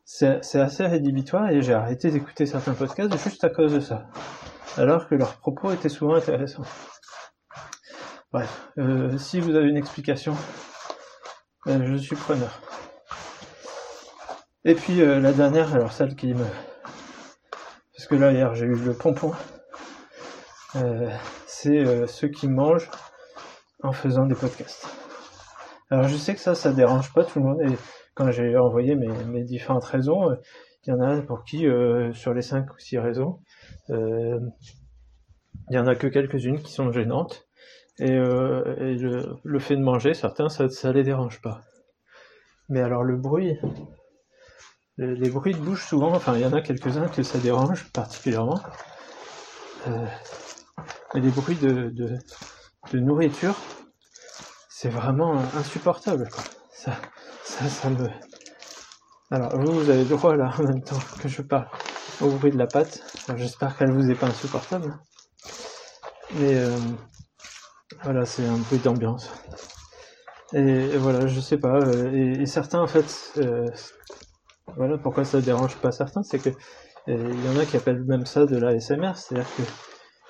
C'est 0.05 0.61
assez 0.61 0.87
rédhibitoire 0.87 1.51
et 1.51 1.61
j'ai 1.61 1.75
arrêté 1.75 2.11
d'écouter 2.11 2.47
certains 2.47 2.73
podcasts 2.73 3.13
juste 3.23 3.45
à 3.45 3.51
cause 3.51 3.75
de 3.75 3.81
ça. 3.81 4.07
Alors 4.79 5.07
que 5.07 5.15
leurs 5.15 5.37
propos 5.37 5.71
étaient 5.71 5.91
souvent 5.91 6.15
intéressants. 6.15 6.65
Bref, 8.33 8.71
euh, 8.79 9.19
si 9.19 9.41
vous 9.41 9.55
avez 9.55 9.69
une 9.69 9.77
explication, 9.77 10.35
euh, 11.67 11.85
je 11.85 11.97
suis 11.97 12.17
preneur. 12.17 12.61
Et 14.65 14.75
puis 14.75 15.03
euh, 15.03 15.21
la 15.21 15.33
dernière, 15.33 15.75
alors 15.75 15.93
celle 15.93 16.15
qui 16.17 16.33
me... 16.33 16.45
Parce 17.95 18.07
que 18.09 18.15
là 18.15 18.33
hier 18.33 18.55
j'ai 18.55 18.67
eu 18.67 18.77
le 18.77 18.95
pompon. 18.95 19.33
c'est 21.47 22.07
ceux 22.07 22.29
qui 22.29 22.49
mangent 22.49 22.91
en 23.83 23.93
faisant 23.93 24.27
des 24.27 24.35
podcasts. 24.35 24.98
Alors 25.90 26.09
je 26.09 26.16
sais 26.16 26.35
que 26.35 26.40
ça, 26.40 26.54
ça 26.54 26.73
dérange 26.73 27.12
pas 27.12 27.25
tout 27.25 27.38
le 27.38 27.47
monde. 27.47 27.62
Et 27.62 27.76
quand 28.14 28.30
j'ai 28.30 28.57
envoyé 28.57 28.95
mes, 28.95 29.09
mes, 29.25 29.45
différentes 29.45 29.85
raisons, 29.85 30.30
euh, 30.30 30.35
il 30.85 30.90
y 30.90 30.92
en 30.92 31.00
a 31.00 31.21
pour 31.23 31.45
qui, 31.45 31.66
euh, 31.66 32.12
sur 32.12 32.35
les 32.35 32.42
cinq 32.42 32.73
ou 32.75 32.78
six 32.78 32.99
raisons, 32.99 33.40
euh, 33.90 34.40
il 35.71 35.76
y 35.76 35.78
en 35.78 35.87
a 35.87 35.95
que 35.95 36.07
quelques-unes 36.07 36.61
qui 36.61 36.73
sont 36.73 36.92
gênantes. 36.92 37.47
Et, 38.00 38.12
et 38.12 38.95
le, 38.95 39.59
fait 39.59 39.75
de 39.75 39.83
manger, 39.83 40.14
certains, 40.14 40.49
ça, 40.49 40.92
les 40.92 41.02
dérange 41.02 41.42
pas. 41.42 41.62
Mais 42.68 42.80
alors 42.80 43.02
le 43.02 43.16
bruit, 43.16 43.59
les, 44.99 45.30
bruits 45.30 45.54
de 45.54 45.59
bouche 45.59 45.85
souvent, 45.85 46.14
enfin 46.14 46.37
il 46.37 46.42
y 46.42 46.47
en 46.47 46.52
a 46.52 46.61
quelques-uns 46.61 47.09
que 47.09 47.25
ça 47.25 47.38
dérange 47.38 47.90
particulièrement. 47.92 48.61
Mais 51.14 51.21
les 51.21 51.30
bruits 51.30 51.57
de, 51.57 51.90
de, 52.92 52.99
nourriture, 53.00 53.57
c'est 54.80 54.90
vraiment 54.90 55.37
insupportable. 55.56 56.28
Ça, 56.70 56.92
ça, 57.42 57.68
ça 57.68 57.90
me. 57.90 58.08
Alors 59.28 59.58
vous, 59.58 59.90
avez 59.90 60.04
le 60.04 60.08
droit 60.08 60.37
là 60.37 60.52
en 60.56 60.62
même 60.62 60.85
temps 60.85 61.00
que 61.20 61.26
je 61.26 61.42
parle 61.42 61.66
au 62.20 62.30
bruit 62.30 62.52
de 62.52 62.58
la 62.58 62.68
pâte. 62.68 63.02
J'espère 63.35 63.76
qu'elle 63.76 63.90
vous 63.90 64.08
est 64.08 64.14
pas 64.14 64.28
insupportable. 64.28 64.97
Mais 66.35 66.54
euh, 66.54 66.78
voilà, 68.04 68.25
c'est 68.25 68.47
un 68.47 68.56
bruit 68.56 68.78
d'ambiance. 68.78 69.32
Et, 70.52 70.97
voilà, 70.97 71.26
je 71.26 71.40
sais 71.40 71.58
pas. 71.58 71.75
Euh, 71.80 72.12
et, 72.12 72.47
certains, 72.47 72.80
en 72.80 72.87
fait, 72.87 73.32
euh, 73.38 73.66
voilà 74.76 74.97
pourquoi 74.97 75.25
ça 75.25 75.40
dérange 75.40 75.75
pas 75.78 75.90
certains, 75.90 76.23
c'est 76.23 76.38
que 76.38 76.50
il 77.08 77.44
y 77.44 77.49
en 77.49 77.58
a 77.58 77.64
qui 77.64 77.76
appellent 77.76 78.04
même 78.04 78.26
ça 78.26 78.47
de 78.47 78.56
la 78.56 78.78
SMR, 78.78 79.16
c'est-à-dire 79.16 79.49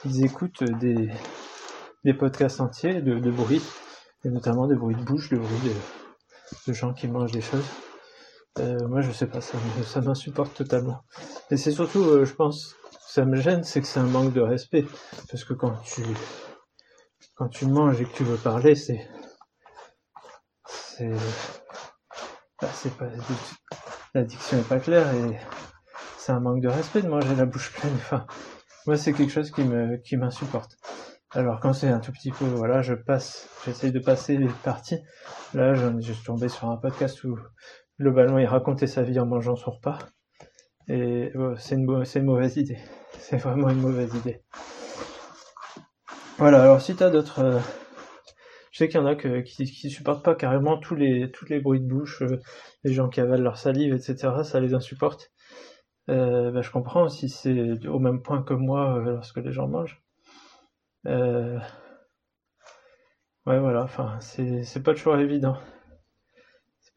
qu'ils 0.00 0.24
écoutent 0.24 0.62
des, 0.62 1.10
des 2.04 2.14
podcasts 2.14 2.60
entiers 2.60 3.02
de 3.02 3.30
bruit, 3.30 3.60
et 4.24 4.30
notamment 4.30 4.66
des 4.66 4.74
bruits 4.74 4.96
de 4.96 5.02
bouche, 5.02 5.30
de 5.30 5.36
bruit 5.36 5.60
de, 5.64 5.74
de 6.66 6.72
gens 6.72 6.92
qui 6.92 7.08
mangent 7.08 7.32
des 7.32 7.40
choses. 7.40 7.66
Euh, 8.58 8.88
moi, 8.88 9.00
je 9.00 9.12
sais 9.12 9.26
pas, 9.26 9.40
ça, 9.40 9.58
ça 9.84 10.00
m'insupporte 10.00 10.54
totalement. 10.54 11.04
Et 11.50 11.56
c'est 11.56 11.70
surtout, 11.70 12.02
euh, 12.02 12.24
je 12.24 12.34
pense, 12.34 12.74
ça 13.06 13.24
me 13.24 13.36
gêne, 13.36 13.62
c'est 13.62 13.80
que 13.80 13.86
c'est 13.86 14.00
un 14.00 14.06
manque 14.06 14.32
de 14.32 14.40
respect. 14.40 14.84
Parce 15.30 15.44
que 15.44 15.54
quand 15.54 15.74
tu, 15.84 16.02
quand 17.36 17.48
tu 17.48 17.66
manges 17.66 18.00
et 18.00 18.04
que 18.04 18.14
tu 18.16 18.24
veux 18.24 18.36
parler, 18.36 18.74
c'est, 18.74 19.08
c'est, 20.66 21.12
bah, 22.60 22.68
c'est 22.74 22.96
pas, 22.96 23.06
l'addiction 24.14 24.58
est 24.58 24.68
pas 24.68 24.80
claire 24.80 25.14
et 25.14 25.38
c'est 26.18 26.32
un 26.32 26.40
manque 26.40 26.60
de 26.60 26.68
respect 26.68 27.02
de 27.02 27.08
manger 27.08 27.36
la 27.36 27.46
bouche 27.46 27.72
pleine. 27.72 27.94
Enfin, 27.94 28.26
moi, 28.86 28.96
c'est 28.96 29.12
quelque 29.12 29.32
chose 29.32 29.50
qui 29.52 29.62
me, 29.62 29.98
qui 29.98 30.16
m'insupporte. 30.16 30.77
Alors 31.32 31.60
quand 31.60 31.74
c'est 31.74 31.88
un 31.88 32.00
tout 32.00 32.12
petit 32.12 32.30
peu, 32.30 32.46
voilà, 32.46 32.80
je 32.80 32.94
passe, 32.94 33.50
j'essaye 33.66 33.92
de 33.92 33.98
passer 33.98 34.36
les 34.36 34.48
parties. 34.64 34.98
Là, 35.52 35.74
je 35.74 36.00
suis 36.00 36.24
tombé 36.24 36.48
sur 36.48 36.70
un 36.70 36.76
podcast 36.76 37.22
où 37.24 37.38
globalement, 38.00 38.38
il 38.38 38.46
racontait 38.46 38.86
sa 38.86 39.02
vie 39.02 39.18
en 39.20 39.26
mangeant 39.26 39.56
son 39.56 39.72
repas. 39.72 39.98
Et 40.88 41.32
c'est 41.58 41.74
une, 41.74 41.84
mauvaise 42.24 42.56
idée. 42.56 42.78
C'est 43.18 43.36
vraiment 43.36 43.68
une 43.68 43.80
mauvaise 43.80 44.14
idée. 44.14 44.42
Voilà, 46.38 46.62
alors 46.62 46.80
si 46.80 46.96
t'as 46.96 47.10
d'autres... 47.10 47.40
Euh, 47.40 47.58
je 48.70 48.78
sais 48.78 48.88
qu'il 48.88 49.00
y 49.00 49.02
en 49.02 49.06
a 49.06 49.16
qui 49.16 49.90
supportent 49.90 50.24
pas 50.24 50.34
carrément 50.34 50.78
tous 50.78 50.94
les, 50.94 51.30
tous 51.30 51.46
les 51.46 51.60
bruits 51.60 51.80
de 51.80 51.86
bouche, 51.86 52.22
euh, 52.22 52.40
les 52.84 52.92
gens 52.92 53.08
qui 53.08 53.20
avalent 53.20 53.42
leur 53.42 53.58
salive, 53.58 53.92
etc. 53.92 54.30
Ça 54.44 54.60
les 54.60 54.72
insupporte. 54.72 55.30
Euh, 56.08 56.52
bah, 56.52 56.62
je 56.62 56.70
comprends 56.70 57.08
si 57.08 57.28
c'est 57.28 57.86
au 57.86 57.98
même 57.98 58.22
point 58.22 58.42
que 58.42 58.54
moi 58.54 58.98
lorsque 59.04 59.38
les 59.38 59.52
gens 59.52 59.68
mangent. 59.68 60.00
Ouais, 63.46 63.58
voilà, 63.58 63.82
enfin, 63.82 64.18
c'est 64.20 64.82
pas 64.82 64.94
toujours 64.94 65.16
évident 65.16 65.56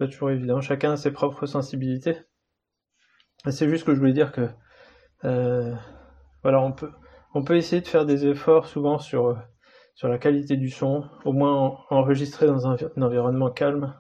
toujours 0.07 0.31
évident. 0.31 0.61
Chacun 0.61 0.93
a 0.93 0.97
ses 0.97 1.11
propres 1.11 1.45
sensibilités. 1.45 2.17
C'est 3.49 3.69
juste 3.69 3.85
que 3.85 3.93
je 3.93 3.99
voulais 3.99 4.13
dire 4.13 4.31
que 4.31 4.49
euh, 5.23 5.73
voilà, 6.43 6.61
on 7.33 7.43
peut 7.43 7.55
essayer 7.55 7.81
de 7.81 7.87
faire 7.87 8.05
des 8.05 8.27
efforts 8.27 8.67
souvent 8.67 8.99
sur 8.99 9.37
la 10.03 10.17
qualité 10.17 10.57
du 10.57 10.69
son, 10.69 11.07
au 11.25 11.33
moins 11.33 11.79
enregistrer 11.89 12.47
dans 12.47 12.67
un, 12.67 12.75
environnement 13.01 13.51
calme, 13.51 13.99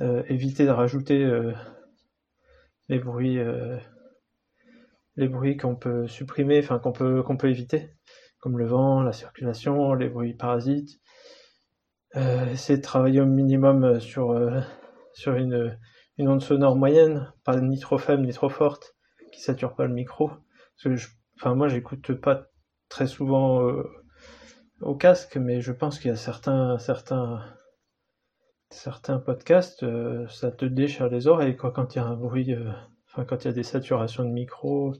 euh, 0.00 0.22
éviter 0.28 0.64
de 0.64 0.70
rajouter 0.70 1.22
euh, 1.22 1.52
les 2.88 2.98
bruits 2.98 3.38
les 5.16 5.28
bruits 5.28 5.56
qu'on 5.56 5.74
peut 5.74 6.06
supprimer, 6.06 6.60
enfin 6.60 6.78
qu'on 6.78 6.92
peut 6.92 7.22
qu'on 7.22 7.36
peut 7.36 7.50
éviter, 7.50 7.90
comme 8.40 8.58
le 8.58 8.66
vent, 8.66 9.02
la 9.02 9.12
circulation, 9.12 9.94
les 9.94 10.08
bruits 10.08 10.34
parasites. 10.34 11.00
essayer 12.14 12.76
de 12.78 12.82
travailler 12.82 13.20
au 13.20 13.26
minimum 13.26 14.00
sur 14.00 14.34
sur 15.12 15.34
une, 15.34 15.76
une 16.18 16.28
onde 16.28 16.42
sonore 16.42 16.76
moyenne, 16.76 17.32
pas 17.44 17.60
ni 17.60 17.78
trop 17.78 17.98
faible 17.98 18.24
ni 18.24 18.32
trop 18.32 18.48
forte, 18.48 18.96
qui 19.32 19.40
sature 19.40 19.74
pas 19.74 19.86
le 19.86 19.94
micro. 19.94 20.28
Parce 20.82 20.96
je, 20.96 21.08
enfin 21.36 21.54
moi 21.54 21.68
j'écoute 21.68 22.12
pas 22.14 22.46
très 22.88 23.06
souvent 23.06 23.62
euh, 23.66 23.84
au 24.80 24.96
casque, 24.96 25.36
mais 25.36 25.60
je 25.60 25.72
pense 25.72 25.98
qu'il 25.98 26.10
y 26.10 26.14
a 26.14 26.16
certains 26.16 26.78
certains 26.78 27.40
certains 28.70 29.18
podcasts, 29.18 29.82
euh, 29.82 30.26
ça 30.28 30.50
te 30.50 30.64
déchire 30.64 31.08
les 31.08 31.26
oreilles 31.26 31.56
quoi 31.56 31.70
quand 31.72 31.94
il 31.94 31.98
y 31.98 32.00
a 32.00 32.04
un 32.04 32.16
bruit, 32.16 32.52
euh, 32.52 32.70
enfin 33.06 33.24
quand 33.24 33.44
il 33.44 33.48
y 33.48 33.50
a 33.50 33.54
des 33.54 33.62
saturations 33.62 34.24
de 34.24 34.30
micro. 34.30 34.94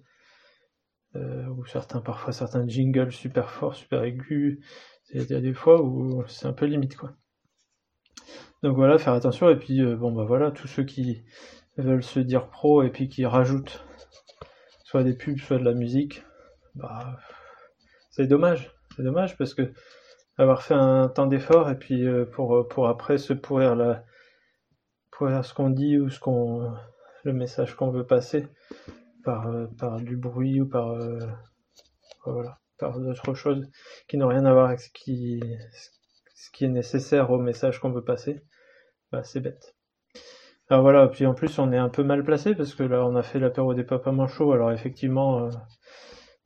Ou 1.15 1.65
certains 1.67 2.01
parfois 2.01 2.33
certains 2.33 2.67
jingles 2.69 3.13
super 3.13 3.51
forts, 3.51 3.75
super 3.75 4.05
aigus, 4.05 4.61
il 5.13 5.25
y 5.25 5.35
a 5.35 5.41
des 5.41 5.55
fois 5.55 5.83
où 5.83 6.25
c'est 6.29 6.47
un 6.47 6.53
peu 6.53 6.67
limite 6.67 6.97
quoi. 6.97 7.13
Donc 8.63 8.77
voilà, 8.77 8.99
faire 8.99 9.13
attention. 9.13 9.49
Et 9.51 9.57
puis, 9.57 9.81
euh, 9.81 9.97
bon, 9.97 10.13
bah 10.13 10.25
voilà, 10.25 10.51
tous 10.51 10.67
ceux 10.67 10.85
qui 10.85 11.23
veulent 11.77 12.03
se 12.03 12.21
dire 12.21 12.49
pro 12.49 12.83
et 12.83 12.91
puis 12.91 13.09
qui 13.09 13.25
rajoutent 13.25 13.85
soit 14.85 15.05
des 15.05 15.15
pubs, 15.15 15.39
soit 15.39 15.59
de 15.59 15.65
la 15.65 15.75
musique, 15.75 16.25
bah, 16.75 17.19
c'est 18.11 18.27
dommage. 18.27 18.73
C'est 18.97 19.03
dommage 19.03 19.37
parce 19.37 19.55
que 19.55 19.73
avoir 20.39 20.63
fait 20.63 20.75
un 20.75 21.09
temps 21.09 21.27
d'effort 21.27 21.71
et 21.71 21.79
puis 21.79 22.07
euh, 22.07 22.25
pour, 22.25 22.67
pour 22.69 22.89
après 22.89 23.19
se 23.19 23.33
pourrir 23.33 23.77
la, 23.77 24.05
pourrir 25.11 25.45
ce 25.45 25.55
qu'on 25.55 25.71
dit 25.71 25.99
ou 25.99 26.11
ce 26.11 26.19
qu'on, 26.19 26.73
le 27.25 27.33
message 27.33 27.75
qu'on 27.75 27.91
veut 27.91 28.07
passer 28.07 28.47
par, 29.29 29.47
euh, 29.49 29.67
par 29.79 30.01
du 30.01 30.17
bruit 30.17 30.59
ou 30.63 30.67
par, 30.67 30.97
voilà, 32.25 32.59
par 32.79 32.99
d'autres 32.99 33.35
choses 33.35 33.69
qui 34.09 34.17
n'ont 34.17 34.29
rien 34.29 34.47
à 34.47 34.55
voir 34.55 34.69
avec 34.69 34.81
ce 34.81 34.89
qui, 34.91 35.43
est 36.61 36.69
nécessaire 36.69 37.31
au 37.31 37.39
message 37.39 37.79
qu'on 37.79 37.91
veut 37.91 38.05
passer, 38.05 38.41
bah, 39.13 39.23
c'est 39.23 39.41
bête. 39.41 39.75
Alors 40.71 40.83
voilà, 40.83 41.09
puis 41.09 41.27
en 41.27 41.35
plus 41.35 41.59
on 41.59 41.73
est 41.73 41.79
un 41.79 41.91
peu 41.91 42.03
mal 42.03 42.25
placé 42.25 42.55
parce 42.55 42.75
que 42.75 42.83
là 42.83 43.05
on 43.05 43.17
a 43.17 43.23
fait 43.23 43.39
l'apéro 43.39 43.75
des 43.75 43.85
papas 43.85 44.13
manchots, 44.13 44.53
alors 44.53 44.73
effectivement, 44.73 45.45
euh, 45.45 45.51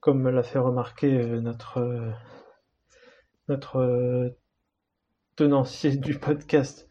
comme 0.01 0.29
l'a 0.29 0.43
fait 0.43 0.59
remarquer 0.59 1.21
euh, 1.21 1.41
euh, 1.77 2.11
notre 3.49 4.35
tenancier 5.37 5.97
du 5.97 6.19
podcast, 6.19 6.89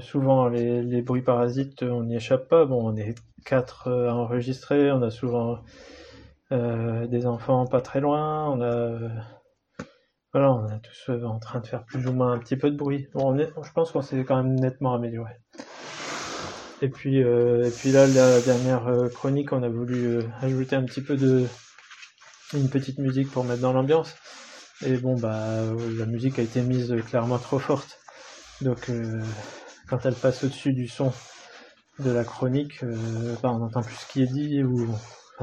souvent 0.00 0.48
les, 0.48 1.02
bruits 1.02 1.22
parasites 1.22 1.82
on 1.82 2.04
n'y 2.04 2.16
échappe 2.16 2.48
pas. 2.48 2.64
Bon, 2.64 2.92
on 2.92 2.96
est 2.96 3.14
quatre 3.44 3.90
à 3.90 4.14
enregistrer, 4.14 4.90
on 4.92 5.02
a 5.02 5.10
souvent 5.10 5.60
des 6.50 7.26
enfants 7.26 7.66
pas 7.66 7.80
très 7.80 8.00
loin, 8.00 8.48
on 8.50 8.62
a 8.62 8.98
voilà, 10.36 10.52
on 10.52 10.68
est 10.68 10.80
tous 10.80 11.12
euh, 11.12 11.24
en 11.24 11.38
train 11.38 11.60
de 11.60 11.66
faire 11.66 11.84
plus 11.84 12.06
ou 12.06 12.12
moins 12.12 12.32
un 12.32 12.38
petit 12.38 12.56
peu 12.56 12.70
de 12.70 12.76
bruit. 12.76 13.08
Bon, 13.14 13.34
je 13.38 13.72
pense 13.72 13.90
qu'on 13.90 14.02
s'est 14.02 14.22
quand 14.22 14.36
même 14.42 14.54
nettement 14.54 14.92
amélioré. 14.92 15.32
Et 16.82 16.90
puis, 16.90 17.22
euh, 17.22 17.66
et 17.66 17.70
puis 17.70 17.90
là, 17.90 18.06
la 18.06 18.38
dernière 18.42 18.86
euh, 18.86 19.08
chronique, 19.08 19.52
on 19.52 19.62
a 19.62 19.70
voulu 19.70 20.18
ajouter 20.42 20.76
un 20.76 20.82
petit 20.82 21.00
peu 21.00 21.16
de 21.16 21.46
une 22.52 22.68
petite 22.68 22.98
musique 22.98 23.30
pour 23.30 23.44
mettre 23.44 23.62
dans 23.62 23.72
l'ambiance. 23.72 24.14
Et 24.84 24.98
bon, 24.98 25.16
bah, 25.16 25.62
la 25.96 26.04
musique 26.04 26.38
a 26.38 26.42
été 26.42 26.60
mise 26.60 26.94
clairement 27.06 27.38
trop 27.38 27.58
forte. 27.58 27.98
Donc, 28.60 28.90
quand 29.88 30.04
elle 30.04 30.14
passe 30.14 30.44
au-dessus 30.44 30.72
du 30.72 30.88
son 30.88 31.12
de 31.98 32.10
la 32.10 32.24
chronique, 32.24 32.84
bah, 33.42 33.50
on 33.50 33.58
n'entend 33.58 33.82
plus 33.82 33.94
ce 33.94 34.06
qui 34.12 34.22
est 34.22 34.32
dit 34.32 34.62
ou 34.62 34.88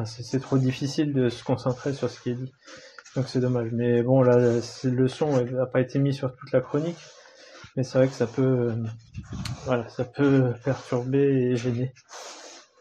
c'est 0.05 0.41
trop 0.41 0.57
difficile 0.57 1.13
de 1.13 1.29
se 1.29 1.43
concentrer 1.43 1.93
sur 1.93 2.09
ce 2.09 2.19
qui 2.19 2.31
est 2.31 2.35
dit. 2.35 2.51
Donc 3.15 3.27
c'est 3.27 3.39
dommage. 3.39 3.69
Mais 3.71 4.01
bon, 4.01 4.21
là, 4.21 4.37
le 4.83 5.07
son 5.07 5.43
n'a 5.45 5.65
pas 5.65 5.81
été 5.81 5.99
mis 5.99 6.13
sur 6.13 6.35
toute 6.35 6.51
la 6.51 6.61
chronique. 6.61 6.97
Mais 7.75 7.83
c'est 7.83 7.97
vrai 7.97 8.07
que 8.07 8.13
ça 8.13 8.27
peut, 8.27 8.69
euh, 8.69 8.75
voilà, 9.65 9.87
ça 9.89 10.05
peut 10.05 10.53
perturber 10.63 11.51
et 11.51 11.55
gêner. 11.55 11.91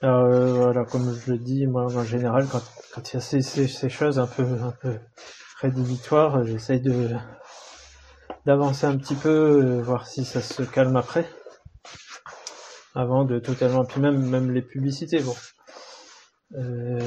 Alors, 0.03 0.27
euh, 0.27 0.53
voilà, 0.53 0.85
comme 0.85 1.15
je 1.15 1.33
le 1.33 1.39
dis, 1.39 1.67
moi, 1.67 1.85
en 1.85 2.05
général, 2.05 2.47
quand, 2.51 2.63
quand 2.93 3.11
il 3.11 3.15
y 3.15 3.17
a 3.17 3.21
ces, 3.21 3.41
ces, 3.41 3.89
choses 3.89 4.19
un 4.19 4.27
peu, 4.27 4.43
un 4.43 4.75
peu 4.83 4.99
rédhibitoires, 5.61 6.45
j'essaye 6.45 6.81
de, 6.81 7.09
d'avancer 8.45 8.87
un 8.87 8.99
petit 8.99 9.15
peu, 9.15 9.29
euh, 9.29 9.83
voir 9.83 10.07
si 10.07 10.25
ça 10.25 10.43
se 10.43 10.63
calme 10.63 10.97
après. 10.97 11.27
Avant 12.95 13.25
de 13.25 13.39
totalement, 13.39 13.85
puis 13.85 14.01
même, 14.01 14.53
les 14.53 14.63
publicités, 14.63 15.21
bon. 15.21 15.35
Euh, 16.55 17.01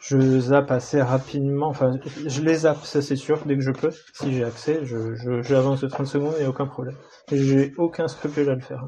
je 0.00 0.40
zappe 0.40 0.70
assez 0.70 1.02
rapidement, 1.02 1.68
enfin 1.68 1.92
je 2.26 2.40
les 2.40 2.54
zappe, 2.54 2.84
ça 2.84 3.02
c'est 3.02 3.16
sûr, 3.16 3.44
dès 3.44 3.56
que 3.56 3.62
je 3.62 3.70
peux, 3.70 3.90
si 4.14 4.32
j'ai 4.32 4.42
accès, 4.42 4.80
je, 4.84 5.14
je, 5.14 5.42
j'avance 5.42 5.82
de 5.82 5.88
30 5.88 6.06
secondes 6.06 6.34
et 6.40 6.46
aucun 6.46 6.66
problème. 6.66 6.96
J'ai 7.30 7.74
aucun 7.76 8.08
scrupule 8.08 8.48
à 8.48 8.54
le 8.54 8.60
faire. 8.60 8.86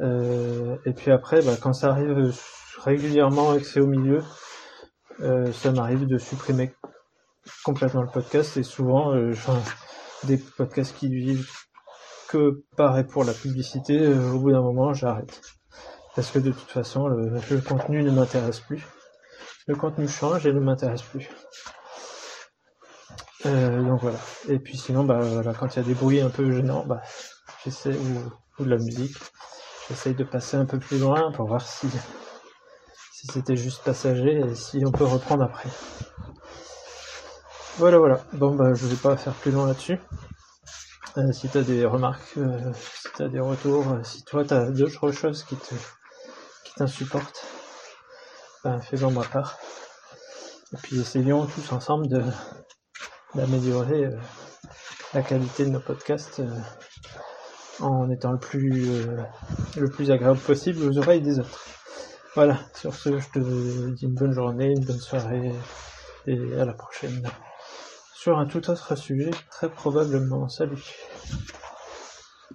Euh, 0.00 0.76
et 0.84 0.92
puis 0.92 1.10
après, 1.10 1.40
bah, 1.42 1.56
quand 1.60 1.72
ça 1.72 1.90
arrive 1.90 2.32
régulièrement 2.84 3.54
et 3.54 3.60
que 3.60 3.66
c'est 3.66 3.80
au 3.80 3.86
milieu, 3.86 4.22
euh, 5.20 5.50
ça 5.52 5.72
m'arrive 5.72 6.06
de 6.06 6.18
supprimer 6.18 6.74
complètement 7.64 8.02
le 8.02 8.10
podcast 8.10 8.56
et 8.58 8.62
souvent, 8.62 9.14
des 10.24 10.38
podcasts 10.38 10.96
qui 10.96 11.08
vivent 11.08 11.48
que 12.32 12.64
par 12.76 12.98
et 12.98 13.04
pour 13.04 13.24
la 13.24 13.34
publicité, 13.34 13.98
euh, 13.98 14.32
au 14.32 14.38
bout 14.38 14.52
d'un 14.52 14.62
moment, 14.62 14.94
j'arrête. 14.94 15.42
Parce 16.16 16.30
que 16.30 16.38
de 16.38 16.50
toute 16.50 16.70
façon, 16.70 17.06
le, 17.06 17.60
contenu 17.60 18.02
ne 18.02 18.10
m'intéresse 18.10 18.60
plus. 18.60 18.82
Le 19.66 19.76
contenu 19.76 20.08
change 20.08 20.46
et 20.46 20.52
ne 20.52 20.60
m'intéresse 20.60 21.02
plus. 21.02 21.28
Euh, 23.44 23.82
donc 23.82 24.00
voilà. 24.00 24.18
Et 24.48 24.58
puis 24.58 24.78
sinon, 24.78 25.04
bah 25.04 25.20
voilà, 25.20 25.52
quand 25.52 25.74
il 25.74 25.78
y 25.78 25.82
a 25.82 25.86
des 25.86 25.94
bruits 25.94 26.20
un 26.20 26.30
peu 26.30 26.50
gênants, 26.50 26.84
bah 26.86 27.02
j'essaie 27.64 27.96
ou, 27.96 28.64
de 28.64 28.70
la 28.70 28.76
musique, 28.76 29.16
j'essaye 29.88 30.14
de 30.14 30.24
passer 30.24 30.56
un 30.56 30.64
peu 30.64 30.78
plus 30.78 30.98
loin 30.98 31.32
pour 31.32 31.46
voir 31.46 31.66
si 31.66 31.88
si 33.12 33.26
c'était 33.32 33.56
juste 33.56 33.84
passager 33.84 34.40
et 34.40 34.54
si 34.54 34.82
on 34.86 34.90
peut 34.90 35.04
reprendre 35.04 35.44
après. 35.44 35.68
Voilà, 37.78 37.98
voilà. 37.98 38.20
Bon, 38.32 38.54
bah, 38.54 38.74
je 38.74 38.86
vais 38.86 38.96
pas 38.96 39.16
faire 39.16 39.34
plus 39.34 39.50
long 39.50 39.64
là-dessus. 39.66 39.98
Euh, 41.18 41.30
si 41.30 41.46
tu 41.46 41.58
as 41.58 41.62
des 41.62 41.84
remarques, 41.84 42.38
euh, 42.38 42.72
si 42.74 43.08
tu 43.14 43.22
as 43.22 43.28
des 43.28 43.40
retours, 43.40 43.86
euh, 43.86 44.02
si 44.02 44.24
toi 44.24 44.44
tu 44.46 44.54
as 44.54 44.70
d'autres 44.70 45.12
choses 45.12 45.44
qui 45.44 45.56
te 45.56 45.74
qui 46.64 46.74
t'insupportent, 46.74 47.44
ben, 48.64 48.80
fais-en 48.80 49.10
ma 49.10 49.22
part. 49.22 49.58
Et 50.72 50.76
puis 50.78 50.98
essayons 50.98 51.44
tous 51.44 51.70
ensemble 51.72 52.08
de 52.08 52.22
d'améliorer 53.34 54.08
la 55.12 55.22
qualité 55.22 55.66
de 55.66 55.70
nos 55.70 55.80
podcasts 55.80 56.42
en 57.80 58.08
étant 58.10 58.32
le 58.32 58.38
plus 58.38 59.04
le 59.76 59.90
plus 59.90 60.10
agréable 60.10 60.38
possible 60.38 60.82
aux 60.88 60.96
oreilles 60.96 61.20
des 61.20 61.38
autres. 61.38 61.66
Voilà, 62.34 62.58
sur 62.74 62.94
ce, 62.94 63.18
je 63.18 63.28
te 63.28 63.38
dis 63.90 64.06
une 64.06 64.14
bonne 64.14 64.32
journée, 64.32 64.72
une 64.72 64.84
bonne 64.84 65.00
soirée 65.00 65.52
et 66.26 66.54
à 66.58 66.64
la 66.64 66.72
prochaine 66.72 67.22
sur 68.22 68.38
un 68.38 68.46
tout 68.46 68.70
autre 68.70 68.94
sujet, 68.96 69.32
très 69.50 69.68
probablement. 69.68 70.48
Salut 70.48 70.78